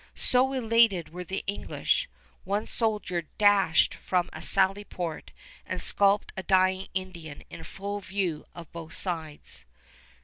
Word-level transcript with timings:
So 0.15 0.51
elated 0.53 1.09
were 1.09 1.23
the 1.23 1.43
English, 1.45 2.09
one 2.43 2.65
soldier 2.65 3.27
dashed 3.37 3.93
from 3.93 4.31
a 4.33 4.41
sally 4.41 4.83
port 4.83 5.29
and 5.63 5.79
scalped 5.79 6.33
a 6.35 6.41
dying 6.41 6.87
Indian 6.95 7.43
in 7.51 7.63
full 7.63 7.99
view 7.99 8.47
of 8.55 8.71
both 8.71 8.95
sides. 8.95 9.63